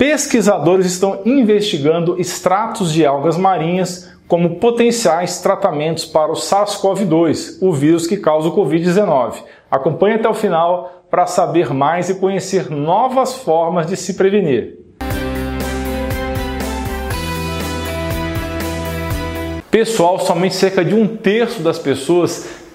Pesquisadores 0.00 0.86
estão 0.86 1.20
investigando 1.26 2.18
extratos 2.18 2.90
de 2.90 3.04
algas 3.04 3.36
marinhas 3.36 4.10
como 4.26 4.56
potenciais 4.56 5.42
tratamentos 5.42 6.06
para 6.06 6.32
o 6.32 6.36
SARS-CoV-2, 6.36 7.58
o 7.60 7.70
vírus 7.70 8.06
que 8.06 8.16
causa 8.16 8.48
o 8.48 8.56
Covid-19. 8.56 9.34
Acompanhe 9.70 10.14
até 10.14 10.26
o 10.26 10.32
final 10.32 11.04
para 11.10 11.26
saber 11.26 11.74
mais 11.74 12.08
e 12.08 12.14
conhecer 12.14 12.70
novas 12.70 13.34
formas 13.34 13.86
de 13.86 13.94
se 13.94 14.14
prevenir. 14.14 14.78
Pessoal, 19.70 20.18
somente 20.18 20.54
cerca 20.54 20.82
de 20.82 20.94
um 20.94 21.06
terço 21.06 21.60
das 21.60 21.78
pessoas 21.78 22.59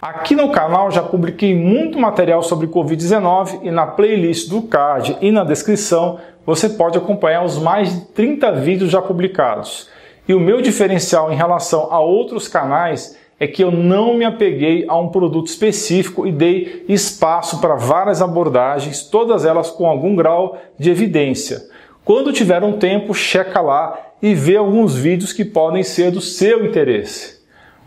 Aqui 0.00 0.34
no 0.34 0.50
canal 0.50 0.90
já 0.90 1.02
publiquei 1.02 1.54
muito 1.54 1.98
material 1.98 2.42
sobre 2.42 2.66
Covid-19 2.66 3.60
e 3.64 3.70
na 3.70 3.86
playlist 3.86 4.48
do 4.48 4.62
card 4.62 5.18
e 5.20 5.30
na 5.30 5.44
descrição 5.44 6.18
você 6.46 6.70
pode 6.70 6.96
acompanhar 6.96 7.44
os 7.44 7.58
mais 7.58 7.92
de 7.92 8.06
30 8.06 8.50
vídeos 8.52 8.90
já 8.90 9.02
publicados. 9.02 9.90
E 10.26 10.32
o 10.32 10.40
meu 10.40 10.62
diferencial 10.62 11.30
em 11.30 11.36
relação 11.36 11.92
a 11.92 12.00
outros 12.00 12.48
canais 12.48 13.18
é 13.38 13.46
que 13.46 13.62
eu 13.62 13.70
não 13.70 14.14
me 14.14 14.24
apeguei 14.24 14.86
a 14.88 14.98
um 14.98 15.08
produto 15.08 15.48
específico 15.48 16.26
e 16.26 16.32
dei 16.32 16.86
espaço 16.88 17.60
para 17.60 17.74
várias 17.74 18.22
abordagens, 18.22 19.02
todas 19.02 19.44
elas 19.44 19.70
com 19.70 19.86
algum 19.86 20.16
grau 20.16 20.56
de 20.78 20.90
evidência. 20.90 21.60
Quando 22.06 22.32
tiver 22.32 22.62
um 22.62 22.78
tempo, 22.78 23.12
checa 23.12 23.60
lá 23.60 23.98
e 24.22 24.34
vê 24.34 24.56
alguns 24.56 24.94
vídeos 24.94 25.34
que 25.34 25.44
podem 25.44 25.82
ser 25.82 26.10
do 26.10 26.22
seu 26.22 26.64
interesse. 26.64 27.39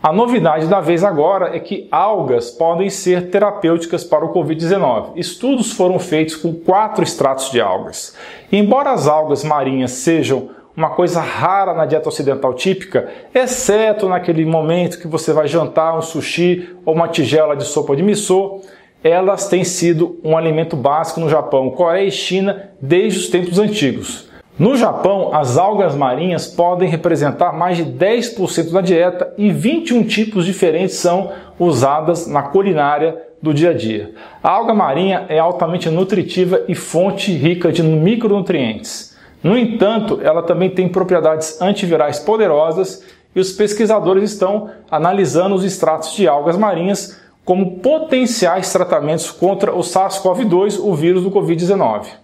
A 0.04 0.12
novidade 0.12 0.66
da 0.66 0.80
vez 0.82 1.02
agora 1.02 1.56
é 1.56 1.58
que 1.58 1.88
algas 1.90 2.50
podem 2.50 2.90
ser 2.90 3.30
terapêuticas 3.30 4.04
para 4.04 4.22
o 4.22 4.34
Covid-19. 4.34 5.12
Estudos 5.16 5.72
foram 5.72 5.98
feitos 5.98 6.36
com 6.36 6.52
quatro 6.52 7.02
extratos 7.02 7.50
de 7.50 7.58
algas. 7.58 8.14
Embora 8.52 8.90
as 8.90 9.08
algas 9.08 9.42
marinhas 9.42 9.92
sejam 9.92 10.50
uma 10.76 10.90
coisa 10.90 11.22
rara 11.22 11.72
na 11.72 11.86
dieta 11.86 12.10
ocidental 12.10 12.52
típica, 12.52 13.08
exceto 13.34 14.06
naquele 14.06 14.44
momento 14.44 14.98
que 14.98 15.08
você 15.08 15.32
vai 15.32 15.48
jantar 15.48 15.96
um 15.96 16.02
sushi 16.02 16.76
ou 16.84 16.94
uma 16.94 17.08
tigela 17.08 17.56
de 17.56 17.64
sopa 17.64 17.96
de 17.96 18.02
miso, 18.02 18.60
elas 19.02 19.48
têm 19.48 19.64
sido 19.64 20.20
um 20.22 20.36
alimento 20.36 20.76
básico 20.76 21.18
no 21.18 21.30
Japão, 21.30 21.70
Coreia 21.70 22.06
e 22.06 22.10
China 22.10 22.72
desde 22.78 23.20
os 23.20 23.28
tempos 23.28 23.58
antigos. 23.58 24.23
No 24.56 24.76
Japão, 24.76 25.34
as 25.34 25.58
algas 25.58 25.96
marinhas 25.96 26.46
podem 26.46 26.88
representar 26.88 27.52
mais 27.52 27.76
de 27.76 27.84
10% 27.84 28.70
da 28.70 28.80
dieta 28.80 29.34
e 29.36 29.50
21 29.50 30.04
tipos 30.04 30.46
diferentes 30.46 30.94
são 30.94 31.32
usadas 31.58 32.28
na 32.28 32.40
culinária 32.40 33.20
do 33.42 33.52
dia 33.52 33.70
a 33.70 33.74
dia. 33.74 34.12
A 34.40 34.50
alga 34.50 34.72
marinha 34.72 35.26
é 35.28 35.40
altamente 35.40 35.90
nutritiva 35.90 36.62
e 36.68 36.74
fonte 36.76 37.32
rica 37.32 37.72
de 37.72 37.82
micronutrientes. 37.82 39.16
No 39.42 39.58
entanto, 39.58 40.20
ela 40.22 40.40
também 40.40 40.70
tem 40.70 40.88
propriedades 40.88 41.60
antivirais 41.60 42.20
poderosas 42.20 43.04
e 43.34 43.40
os 43.40 43.50
pesquisadores 43.50 44.30
estão 44.30 44.70
analisando 44.88 45.56
os 45.56 45.64
extratos 45.64 46.14
de 46.14 46.28
algas 46.28 46.56
marinhas 46.56 47.20
como 47.44 47.80
potenciais 47.80 48.72
tratamentos 48.72 49.32
contra 49.32 49.74
o 49.74 49.80
SARS-CoV-2, 49.80 50.78
o 50.80 50.94
vírus 50.94 51.24
do 51.24 51.30
Covid-19. 51.32 52.23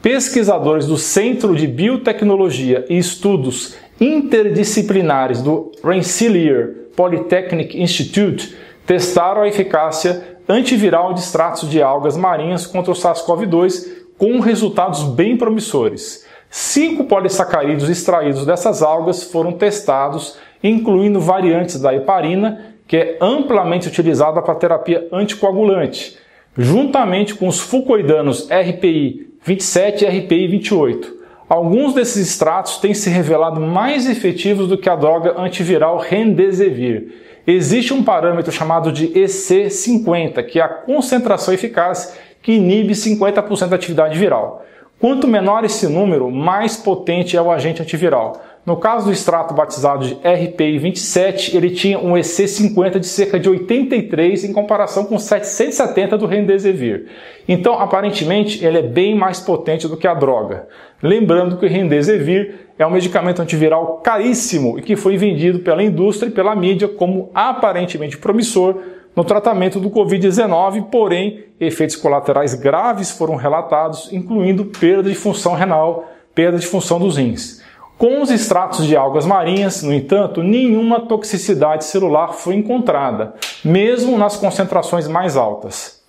Pesquisadores 0.00 0.86
do 0.86 0.96
Centro 0.96 1.56
de 1.56 1.66
Biotecnologia 1.66 2.84
e 2.88 2.96
Estudos 2.96 3.74
Interdisciplinares 4.00 5.42
do 5.42 5.72
Rensselaer 5.82 6.88
Polytechnic 6.94 7.82
Institute 7.82 8.56
testaram 8.86 9.42
a 9.42 9.48
eficácia 9.48 10.38
antiviral 10.48 11.12
de 11.14 11.20
extratos 11.20 11.68
de 11.68 11.82
algas 11.82 12.16
marinhas 12.16 12.64
contra 12.64 12.92
o 12.92 12.94
SARS-CoV-2 12.94 13.88
com 14.16 14.38
resultados 14.38 15.02
bem 15.02 15.36
promissores. 15.36 16.24
Cinco 16.48 17.04
polissacarídeos 17.04 17.90
extraídos 17.90 18.46
dessas 18.46 18.84
algas 18.84 19.24
foram 19.24 19.50
testados, 19.50 20.38
incluindo 20.62 21.20
variantes 21.20 21.80
da 21.80 21.92
heparina, 21.92 22.76
que 22.86 22.96
é 22.96 23.18
amplamente 23.20 23.88
utilizada 23.88 24.40
para 24.42 24.54
terapia 24.54 25.08
anticoagulante, 25.12 26.16
juntamente 26.56 27.34
com 27.34 27.48
os 27.48 27.58
fucoidanos 27.58 28.48
RPI 28.48 29.27
27 29.48 30.04
e 30.04 30.08
RPI 30.08 30.46
28. 30.46 31.16
Alguns 31.48 31.94
desses 31.94 32.28
extratos 32.28 32.76
têm 32.76 32.92
se 32.92 33.08
revelado 33.08 33.58
mais 33.58 34.06
efetivos 34.06 34.68
do 34.68 34.76
que 34.76 34.90
a 34.90 34.94
droga 34.94 35.40
antiviral 35.40 35.96
Remdesivir. 35.96 37.14
Existe 37.46 37.94
um 37.94 38.04
parâmetro 38.04 38.52
chamado 38.52 38.92
de 38.92 39.08
EC50, 39.08 40.44
que 40.44 40.60
é 40.60 40.62
a 40.62 40.68
concentração 40.68 41.54
eficaz 41.54 42.14
que 42.42 42.52
inibe 42.52 42.92
50% 42.92 43.68
da 43.68 43.76
atividade 43.76 44.18
viral. 44.18 44.62
Quanto 45.00 45.26
menor 45.26 45.64
esse 45.64 45.88
número, 45.88 46.30
mais 46.30 46.76
potente 46.76 47.34
é 47.34 47.40
o 47.40 47.50
agente 47.50 47.80
antiviral. 47.80 48.42
No 48.68 48.76
caso 48.76 49.06
do 49.06 49.12
extrato 49.12 49.54
batizado 49.54 50.06
de 50.06 50.12
RPI 50.16 50.76
27, 50.76 51.56
ele 51.56 51.70
tinha 51.70 51.98
um 51.98 52.12
EC50 52.12 52.98
de 52.98 53.06
cerca 53.06 53.40
de 53.40 53.48
83 53.48 54.44
em 54.44 54.52
comparação 54.52 55.06
com 55.06 55.18
770 55.18 56.18
do 56.18 56.26
Remdesivir. 56.26 57.06
Então, 57.48 57.80
aparentemente, 57.80 58.62
ele 58.62 58.76
é 58.76 58.82
bem 58.82 59.14
mais 59.14 59.40
potente 59.40 59.88
do 59.88 59.96
que 59.96 60.06
a 60.06 60.12
droga. 60.12 60.68
Lembrando 61.02 61.56
que 61.56 61.64
o 61.64 61.68
Remdesivir 61.68 62.68
é 62.78 62.86
um 62.86 62.90
medicamento 62.90 63.40
antiviral 63.40 64.02
caríssimo 64.04 64.78
e 64.78 64.82
que 64.82 64.96
foi 64.96 65.16
vendido 65.16 65.60
pela 65.60 65.82
indústria 65.82 66.28
e 66.28 66.32
pela 66.32 66.54
mídia 66.54 66.88
como 66.88 67.30
aparentemente 67.34 68.18
promissor 68.18 68.82
no 69.16 69.24
tratamento 69.24 69.80
do 69.80 69.88
Covid-19, 69.88 70.90
porém, 70.90 71.46
efeitos 71.58 71.96
colaterais 71.96 72.52
graves 72.52 73.10
foram 73.12 73.34
relatados, 73.34 74.12
incluindo 74.12 74.66
perda 74.66 75.08
de 75.08 75.14
função 75.14 75.54
renal, 75.54 76.06
perda 76.34 76.58
de 76.58 76.66
função 76.66 76.98
dos 76.98 77.16
rins. 77.16 77.66
Com 77.98 78.22
os 78.22 78.30
extratos 78.30 78.86
de 78.86 78.96
algas 78.96 79.26
marinhas, 79.26 79.82
no 79.82 79.92
entanto, 79.92 80.40
nenhuma 80.40 81.00
toxicidade 81.00 81.84
celular 81.84 82.32
foi 82.32 82.54
encontrada, 82.54 83.34
mesmo 83.64 84.16
nas 84.16 84.36
concentrações 84.36 85.08
mais 85.08 85.36
altas. 85.36 86.00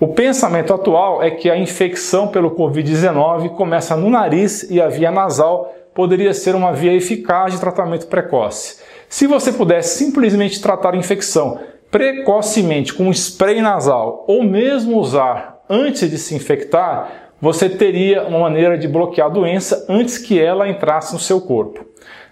O 0.00 0.08
pensamento 0.08 0.74
atual 0.74 1.22
é 1.22 1.30
que 1.30 1.48
a 1.48 1.56
infecção 1.56 2.26
pelo 2.26 2.56
Covid-19 2.56 3.50
começa 3.50 3.96
no 3.96 4.10
nariz 4.10 4.68
e 4.68 4.80
a 4.80 4.88
via 4.88 5.12
nasal 5.12 5.72
poderia 5.94 6.34
ser 6.34 6.56
uma 6.56 6.72
via 6.72 6.92
eficaz 6.92 7.52
de 7.52 7.60
tratamento 7.60 8.08
precoce. 8.08 8.80
Se 9.08 9.28
você 9.28 9.52
pudesse 9.52 9.96
simplesmente 9.96 10.60
tratar 10.60 10.94
a 10.94 10.98
infecção 10.98 11.60
precocemente 11.88 12.92
com 12.92 13.04
um 13.04 13.12
spray 13.12 13.62
nasal 13.62 14.24
ou 14.26 14.42
mesmo 14.42 14.98
usar 14.98 15.62
antes 15.70 16.10
de 16.10 16.18
se 16.18 16.34
infectar, 16.34 17.27
você 17.40 17.68
teria 17.68 18.24
uma 18.24 18.40
maneira 18.40 18.76
de 18.76 18.88
bloquear 18.88 19.28
a 19.28 19.32
doença 19.32 19.86
antes 19.88 20.18
que 20.18 20.40
ela 20.40 20.68
entrasse 20.68 21.12
no 21.12 21.20
seu 21.20 21.40
corpo. 21.40 21.84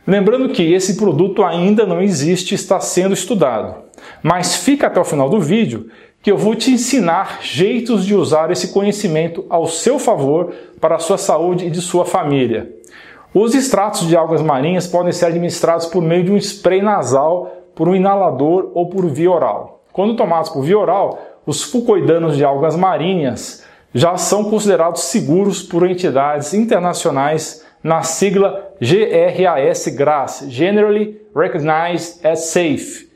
Lembrando 0.06 0.48
que 0.50 0.72
esse 0.72 0.96
produto 0.96 1.42
ainda 1.42 1.84
não 1.84 2.00
existe, 2.00 2.54
está 2.54 2.78
sendo 2.80 3.14
estudado. 3.14 3.74
Mas 4.22 4.56
fica 4.56 4.86
até 4.86 5.00
o 5.00 5.04
final 5.04 5.28
do 5.28 5.40
vídeo 5.40 5.88
que 6.22 6.30
eu 6.30 6.36
vou 6.36 6.56
te 6.56 6.72
ensinar 6.72 7.38
jeitos 7.40 8.04
de 8.04 8.14
usar 8.14 8.50
esse 8.50 8.72
conhecimento 8.72 9.44
ao 9.48 9.66
seu 9.66 9.98
favor 9.98 10.52
para 10.80 10.96
a 10.96 10.98
sua 10.98 11.18
saúde 11.18 11.66
e 11.66 11.70
de 11.70 11.80
sua 11.80 12.04
família. 12.04 12.72
Os 13.32 13.54
extratos 13.54 14.08
de 14.08 14.16
algas 14.16 14.42
marinhas 14.42 14.86
podem 14.86 15.12
ser 15.12 15.26
administrados 15.26 15.86
por 15.86 16.02
meio 16.02 16.24
de 16.24 16.32
um 16.32 16.36
spray 16.36 16.82
nasal, 16.82 17.52
por 17.74 17.88
um 17.88 17.94
inalador 17.94 18.70
ou 18.74 18.88
por 18.88 19.06
via 19.06 19.30
oral. 19.30 19.84
Quando 19.92 20.16
tomados 20.16 20.50
por 20.50 20.62
via 20.62 20.78
oral, 20.78 21.18
os 21.44 21.62
fucoidanos 21.62 22.36
de 22.36 22.44
algas 22.44 22.74
marinhas 22.74 23.64
já 23.94 24.16
são 24.16 24.44
considerados 24.44 25.02
seguros 25.02 25.62
por 25.62 25.88
entidades 25.88 26.52
internacionais 26.54 27.64
na 27.82 28.02
sigla 28.02 28.72
GRAS-GRAS, 28.80 30.46
Generally 30.48 31.20
Recognized 31.34 32.26
as 32.26 32.46
Safe. 32.46 33.08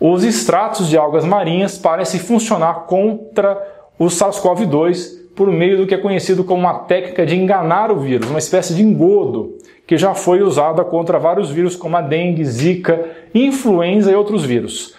Os 0.00 0.22
extratos 0.22 0.88
de 0.88 0.96
algas 0.96 1.24
marinhas 1.24 1.76
parecem 1.76 2.20
funcionar 2.20 2.86
contra 2.86 3.60
o 3.98 4.06
SARS-CoV-2 4.06 5.18
por 5.34 5.50
meio 5.50 5.76
do 5.76 5.86
que 5.86 5.94
é 5.94 5.98
conhecido 5.98 6.44
como 6.44 6.60
uma 6.60 6.80
técnica 6.80 7.24
de 7.24 7.36
enganar 7.36 7.90
o 7.90 7.98
vírus, 7.98 8.28
uma 8.28 8.38
espécie 8.38 8.74
de 8.74 8.82
engodo 8.82 9.56
que 9.86 9.96
já 9.96 10.14
foi 10.14 10.42
usada 10.42 10.84
contra 10.84 11.18
vários 11.18 11.50
vírus 11.50 11.74
como 11.74 11.96
a 11.96 12.02
dengue, 12.02 12.44
zika, 12.44 13.06
influenza 13.34 14.12
e 14.12 14.14
outros 14.14 14.44
vírus. 14.44 14.94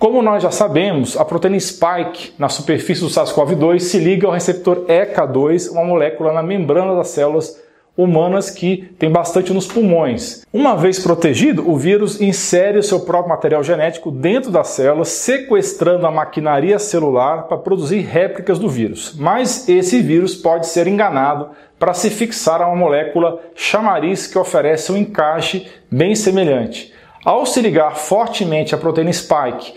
Como 0.00 0.22
nós 0.22 0.42
já 0.42 0.50
sabemos, 0.50 1.14
a 1.14 1.26
proteína 1.26 1.60
spike 1.60 2.32
na 2.38 2.48
superfície 2.48 3.02
do 3.02 3.10
SARS-CoV-2 3.10 3.80
se 3.80 3.98
liga 3.98 4.26
ao 4.26 4.32
receptor 4.32 4.86
ECA2, 4.86 5.70
uma 5.70 5.84
molécula 5.84 6.32
na 6.32 6.42
membrana 6.42 6.96
das 6.96 7.08
células 7.08 7.62
humanas 7.94 8.48
que 8.48 8.94
tem 8.98 9.10
bastante 9.10 9.52
nos 9.52 9.66
pulmões. 9.66 10.46
Uma 10.50 10.74
vez 10.74 10.98
protegido, 10.98 11.70
o 11.70 11.76
vírus 11.76 12.18
insere 12.18 12.78
o 12.78 12.82
seu 12.82 13.00
próprio 13.00 13.28
material 13.28 13.62
genético 13.62 14.10
dentro 14.10 14.50
das 14.50 14.68
células, 14.68 15.08
sequestrando 15.08 16.06
a 16.06 16.10
maquinaria 16.10 16.78
celular 16.78 17.42
para 17.42 17.58
produzir 17.58 18.00
réplicas 18.00 18.58
do 18.58 18.70
vírus. 18.70 19.14
Mas 19.18 19.68
esse 19.68 20.00
vírus 20.00 20.34
pode 20.34 20.66
ser 20.66 20.86
enganado 20.86 21.50
para 21.78 21.92
se 21.92 22.08
fixar 22.08 22.62
a 22.62 22.68
uma 22.68 22.76
molécula 22.76 23.38
chamariz 23.54 24.26
que 24.26 24.38
oferece 24.38 24.90
um 24.92 24.96
encaixe 24.96 25.66
bem 25.90 26.14
semelhante. 26.14 26.90
Ao 27.22 27.44
se 27.44 27.60
ligar 27.60 27.96
fortemente 27.96 28.74
à 28.74 28.78
proteína 28.78 29.12
spike 29.12 29.74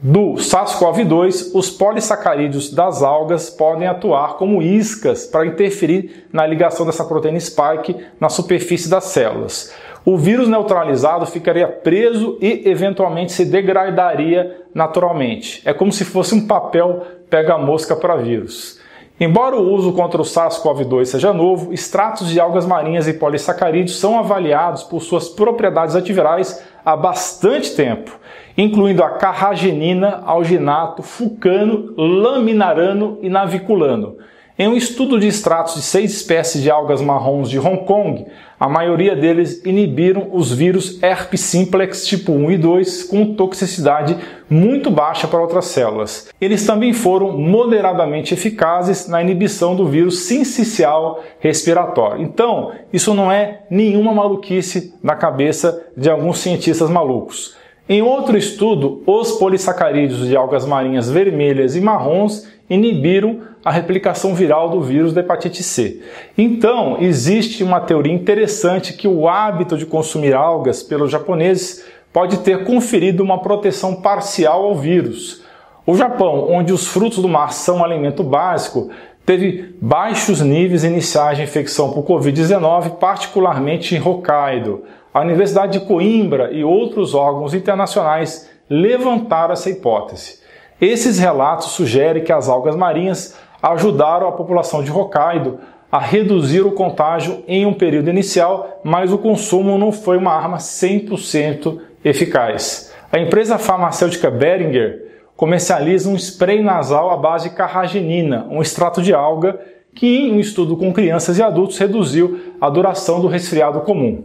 do 0.00 0.34
SARS-CoV-2, 0.34 1.50
os 1.52 1.68
polissacarídeos 1.68 2.70
das 2.72 3.02
algas 3.02 3.50
podem 3.50 3.88
atuar 3.88 4.34
como 4.34 4.62
iscas 4.62 5.26
para 5.26 5.46
interferir 5.46 6.26
na 6.32 6.46
ligação 6.46 6.86
dessa 6.86 7.04
proteína 7.04 7.40
spike 7.40 7.96
na 8.20 8.28
superfície 8.28 8.88
das 8.88 9.04
células. 9.04 9.74
O 10.04 10.16
vírus 10.16 10.46
neutralizado 10.46 11.26
ficaria 11.26 11.66
preso 11.66 12.38
e 12.40 12.62
eventualmente 12.68 13.32
se 13.32 13.44
degradaria 13.44 14.62
naturalmente. 14.72 15.62
É 15.64 15.72
como 15.72 15.92
se 15.92 16.04
fosse 16.04 16.32
um 16.34 16.46
papel 16.46 17.04
pega-mosca 17.28 17.96
para 17.96 18.16
vírus. 18.16 18.78
Embora 19.18 19.56
o 19.56 19.72
uso 19.72 19.92
contra 19.92 20.20
o 20.20 20.24
SARS-CoV-2 20.24 21.04
seja 21.04 21.32
novo, 21.32 21.72
extratos 21.72 22.28
de 22.28 22.40
algas 22.40 22.66
marinhas 22.66 23.06
e 23.06 23.12
polissacarídeos 23.12 23.98
são 23.98 24.18
avaliados 24.18 24.82
por 24.82 25.00
suas 25.00 25.28
propriedades 25.28 25.94
antivirais 25.94 26.62
há 26.84 26.96
bastante 26.96 27.74
tempo 27.74 28.18
incluindo 28.56 29.02
a 29.02 29.10
carragenina, 29.10 30.22
alginato, 30.24 31.02
fucano, 31.02 31.92
laminarano 31.96 33.18
e 33.20 33.28
naviculano. 33.28 34.16
Em 34.56 34.68
um 34.68 34.76
estudo 34.76 35.18
de 35.18 35.26
extratos 35.26 35.74
de 35.74 35.82
seis 35.82 36.12
espécies 36.12 36.62
de 36.62 36.70
algas 36.70 37.02
marrons 37.02 37.50
de 37.50 37.58
Hong 37.58 37.84
Kong, 37.84 38.24
a 38.58 38.68
maioria 38.68 39.16
deles 39.16 39.60
inibiram 39.64 40.28
os 40.30 40.52
vírus 40.52 41.02
herpes 41.02 41.40
simplex 41.40 42.06
tipo 42.06 42.30
1 42.30 42.52
e 42.52 42.58
2 42.58 43.02
com 43.02 43.34
toxicidade 43.34 44.16
muito 44.48 44.92
baixa 44.92 45.26
para 45.26 45.40
outras 45.40 45.64
células. 45.64 46.28
Eles 46.40 46.64
também 46.64 46.92
foram 46.92 47.36
moderadamente 47.36 48.32
eficazes 48.32 49.08
na 49.08 49.20
inibição 49.20 49.74
do 49.74 49.88
vírus 49.88 50.20
sincicial 50.20 51.20
respiratório. 51.40 52.22
Então, 52.22 52.70
isso 52.92 53.12
não 53.12 53.32
é 53.32 53.62
nenhuma 53.68 54.14
maluquice 54.14 54.94
na 55.02 55.16
cabeça 55.16 55.84
de 55.96 56.08
alguns 56.08 56.38
cientistas 56.38 56.88
malucos. 56.88 57.56
Em 57.86 58.00
outro 58.00 58.38
estudo, 58.38 59.02
os 59.06 59.32
polissacarídeos 59.32 60.26
de 60.26 60.34
algas 60.34 60.64
marinhas 60.64 61.10
vermelhas 61.10 61.76
e 61.76 61.82
marrons 61.82 62.48
inibiram 62.68 63.40
a 63.62 63.70
replicação 63.70 64.34
viral 64.34 64.70
do 64.70 64.80
vírus 64.80 65.12
da 65.12 65.20
hepatite 65.20 65.62
C. 65.62 66.00
Então, 66.36 66.96
existe 66.98 67.62
uma 67.62 67.80
teoria 67.80 68.12
interessante 68.12 68.94
que 68.94 69.06
o 69.06 69.28
hábito 69.28 69.76
de 69.76 69.84
consumir 69.84 70.34
algas 70.34 70.82
pelos 70.82 71.10
japoneses 71.10 71.84
pode 72.10 72.38
ter 72.38 72.64
conferido 72.64 73.22
uma 73.22 73.42
proteção 73.42 73.96
parcial 73.96 74.64
ao 74.64 74.74
vírus. 74.74 75.42
O 75.86 75.94
Japão, 75.94 76.50
onde 76.50 76.72
os 76.72 76.86
frutos 76.86 77.18
do 77.18 77.28
mar 77.28 77.52
são 77.52 77.84
alimento 77.84 78.22
básico, 78.22 78.88
teve 79.26 79.74
baixos 79.78 80.40
níveis 80.40 80.84
iniciais 80.84 81.36
de 81.36 81.44
infecção 81.44 81.90
por 81.92 82.04
Covid-19, 82.04 82.92
particularmente 82.92 83.94
em 83.94 84.00
Hokkaido. 84.00 84.84
A 85.14 85.20
Universidade 85.20 85.78
de 85.78 85.86
Coimbra 85.86 86.50
e 86.50 86.64
outros 86.64 87.14
órgãos 87.14 87.54
internacionais 87.54 88.50
levantaram 88.68 89.52
essa 89.52 89.70
hipótese. 89.70 90.40
Esses 90.80 91.20
relatos 91.20 91.68
sugerem 91.68 92.24
que 92.24 92.32
as 92.32 92.48
algas 92.48 92.74
marinhas 92.74 93.38
ajudaram 93.62 94.26
a 94.26 94.32
população 94.32 94.82
de 94.82 94.90
Hokkaido 94.90 95.60
a 95.90 96.00
reduzir 96.00 96.62
o 96.62 96.72
contágio 96.72 97.44
em 97.46 97.64
um 97.64 97.72
período 97.72 98.10
inicial, 98.10 98.80
mas 98.82 99.12
o 99.12 99.18
consumo 99.18 99.78
não 99.78 99.92
foi 99.92 100.16
uma 100.16 100.32
arma 100.32 100.56
100% 100.56 101.78
eficaz. 102.04 102.92
A 103.12 103.16
empresa 103.16 103.56
farmacêutica 103.56 104.32
Beringer 104.32 105.12
comercializa 105.36 106.10
um 106.10 106.16
spray 106.16 106.60
nasal 106.60 107.12
à 107.12 107.16
base 107.16 107.50
de 107.50 107.54
carragenina, 107.54 108.48
um 108.50 108.60
extrato 108.60 109.00
de 109.00 109.14
alga 109.14 109.60
que, 109.94 110.26
em 110.26 110.32
um 110.32 110.40
estudo 110.40 110.76
com 110.76 110.92
crianças 110.92 111.38
e 111.38 111.42
adultos, 111.42 111.78
reduziu 111.78 112.56
a 112.60 112.68
duração 112.68 113.20
do 113.20 113.28
resfriado 113.28 113.80
comum. 113.82 114.24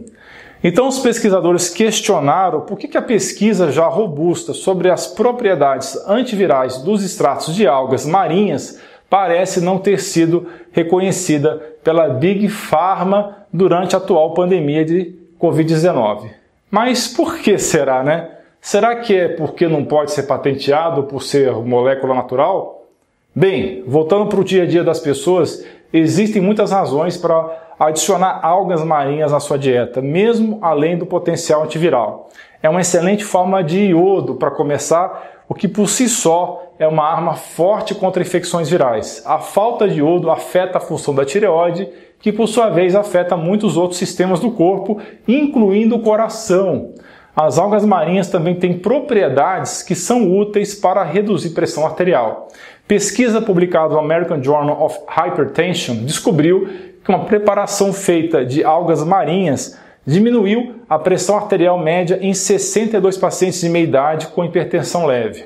Então, 0.62 0.88
os 0.88 0.98
pesquisadores 0.98 1.70
questionaram 1.70 2.60
por 2.60 2.78
que 2.78 2.96
a 2.96 3.02
pesquisa 3.02 3.72
já 3.72 3.86
robusta 3.86 4.52
sobre 4.52 4.90
as 4.90 5.06
propriedades 5.06 5.96
antivirais 6.06 6.78
dos 6.78 7.02
extratos 7.02 7.54
de 7.54 7.66
algas 7.66 8.04
marinhas 8.04 8.78
parece 9.08 9.60
não 9.60 9.78
ter 9.78 9.98
sido 10.00 10.46
reconhecida 10.70 11.54
pela 11.82 12.08
Big 12.08 12.48
Pharma 12.48 13.38
durante 13.52 13.94
a 13.94 13.98
atual 13.98 14.34
pandemia 14.34 14.84
de 14.84 15.14
Covid-19. 15.40 16.30
Mas 16.70 17.08
por 17.08 17.38
que 17.38 17.58
será, 17.58 18.02
né? 18.02 18.30
Será 18.60 18.96
que 18.96 19.16
é 19.16 19.28
porque 19.28 19.66
não 19.66 19.84
pode 19.84 20.12
ser 20.12 20.24
patenteado 20.24 21.04
por 21.04 21.22
ser 21.22 21.52
molécula 21.52 22.14
natural? 22.14 22.86
Bem, 23.34 23.82
voltando 23.86 24.26
para 24.26 24.40
o 24.40 24.44
dia 24.44 24.64
a 24.64 24.66
dia 24.66 24.84
das 24.84 25.00
pessoas, 25.00 25.64
existem 25.92 26.40
muitas 26.40 26.72
razões 26.72 27.16
para 27.16 27.58
adicionar 27.78 28.40
algas 28.42 28.84
marinhas 28.84 29.32
na 29.32 29.40
sua 29.40 29.58
dieta, 29.58 30.02
mesmo 30.02 30.58
além 30.60 30.98
do 30.98 31.06
potencial 31.06 31.62
antiviral. 31.62 32.28
É 32.62 32.68
uma 32.68 32.82
excelente 32.82 33.24
forma 33.24 33.64
de 33.64 33.86
iodo 33.86 34.34
para 34.34 34.50
começar, 34.50 35.44
o 35.48 35.54
que 35.54 35.66
por 35.66 35.88
si 35.88 36.08
só 36.08 36.62
é 36.78 36.86
uma 36.86 37.04
arma 37.04 37.34
forte 37.34 37.94
contra 37.94 38.22
infecções 38.22 38.68
virais. 38.68 39.22
A 39.26 39.38
falta 39.38 39.88
de 39.88 39.98
iodo 39.98 40.30
afeta 40.30 40.78
a 40.78 40.80
função 40.80 41.14
da 41.14 41.24
tireoide, 41.24 41.88
que 42.20 42.32
por 42.32 42.46
sua 42.46 42.68
vez 42.68 42.94
afeta 42.94 43.36
muitos 43.36 43.76
outros 43.76 43.98
sistemas 43.98 44.40
do 44.40 44.50
corpo, 44.50 45.00
incluindo 45.26 45.96
o 45.96 46.02
coração. 46.02 46.92
As 47.34 47.58
algas 47.58 47.84
marinhas 47.84 48.28
também 48.28 48.54
têm 48.56 48.78
propriedades 48.78 49.82
que 49.82 49.94
são 49.94 50.36
úteis 50.36 50.74
para 50.74 51.02
reduzir 51.02 51.50
pressão 51.50 51.86
arterial. 51.86 52.48
Pesquisa 52.90 53.40
publicada 53.40 53.94
no 53.94 54.00
American 54.00 54.42
Journal 54.42 54.82
of 54.82 54.98
Hypertension 55.06 56.04
descobriu 56.04 56.68
que 57.04 57.08
uma 57.08 57.24
preparação 57.24 57.92
feita 57.92 58.44
de 58.44 58.64
algas 58.64 59.04
marinhas 59.04 59.78
diminuiu 60.04 60.74
a 60.88 60.98
pressão 60.98 61.36
arterial 61.36 61.78
média 61.78 62.18
em 62.20 62.34
62 62.34 63.16
pacientes 63.16 63.60
de 63.60 63.68
meia 63.68 63.84
idade 63.84 64.26
com 64.26 64.44
hipertensão 64.44 65.06
leve. 65.06 65.44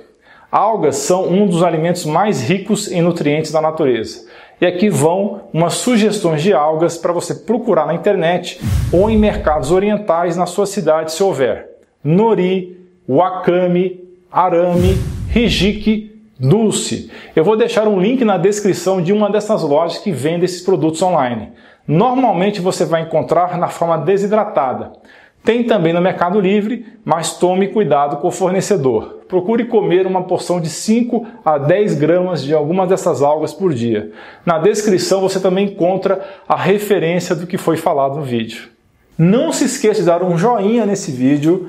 Algas 0.50 0.96
são 0.96 1.28
um 1.28 1.46
dos 1.46 1.62
alimentos 1.62 2.06
mais 2.06 2.40
ricos 2.40 2.90
em 2.90 3.02
nutrientes 3.02 3.52
da 3.52 3.60
natureza. 3.60 4.26
E 4.58 4.64
aqui 4.64 4.88
vão 4.88 5.42
umas 5.52 5.74
sugestões 5.74 6.42
de 6.42 6.54
algas 6.54 6.96
para 6.96 7.12
você 7.12 7.34
procurar 7.34 7.86
na 7.86 7.92
internet 7.92 8.58
ou 8.90 9.10
em 9.10 9.18
mercados 9.18 9.70
orientais 9.70 10.34
na 10.34 10.46
sua 10.46 10.64
cidade 10.64 11.12
se 11.12 11.22
houver. 11.22 11.76
Nori, 12.02 12.80
wakame, 13.06 14.00
arame, 14.32 14.96
hijiki 15.36 16.13
Dulce. 16.38 17.10
Eu 17.34 17.44
vou 17.44 17.56
deixar 17.56 17.86
um 17.86 18.00
link 18.00 18.24
na 18.24 18.36
descrição 18.36 19.00
de 19.00 19.12
uma 19.12 19.30
dessas 19.30 19.62
lojas 19.62 19.98
que 19.98 20.10
vende 20.10 20.44
esses 20.44 20.60
produtos 20.60 21.00
online. 21.02 21.52
Normalmente 21.86 22.60
você 22.60 22.84
vai 22.84 23.02
encontrar 23.02 23.58
na 23.58 23.68
forma 23.68 23.98
desidratada. 23.98 24.92
Tem 25.44 25.62
também 25.62 25.92
no 25.92 26.00
Mercado 26.00 26.40
Livre, 26.40 26.86
mas 27.04 27.36
tome 27.36 27.68
cuidado 27.68 28.16
com 28.16 28.28
o 28.28 28.32
fornecedor. 28.32 29.20
Procure 29.28 29.66
comer 29.66 30.06
uma 30.06 30.22
porção 30.22 30.58
de 30.58 30.70
5 30.70 31.26
a 31.44 31.58
10 31.58 31.96
gramas 31.96 32.42
de 32.42 32.54
algumas 32.54 32.88
dessas 32.88 33.20
algas 33.20 33.52
por 33.52 33.74
dia. 33.74 34.10
Na 34.46 34.58
descrição 34.58 35.20
você 35.20 35.38
também 35.38 35.66
encontra 35.66 36.24
a 36.48 36.56
referência 36.56 37.36
do 37.36 37.46
que 37.46 37.58
foi 37.58 37.76
falado 37.76 38.16
no 38.16 38.22
vídeo. 38.22 38.70
Não 39.18 39.52
se 39.52 39.66
esqueça 39.66 40.00
de 40.00 40.06
dar 40.06 40.24
um 40.24 40.36
joinha 40.36 40.86
nesse 40.86 41.12
vídeo, 41.12 41.68